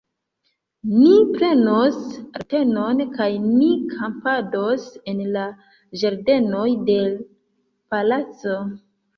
Ni 0.93 1.09
prenos 1.33 1.99
Atenon, 2.39 3.03
kaj 3.19 3.27
ni 3.43 3.69
kampados 3.91 4.89
en 5.13 5.23
la 5.37 5.45
ĝardenoj 6.05 6.67
de 6.91 6.97
l' 7.07 7.23
Palaco! 7.93 8.61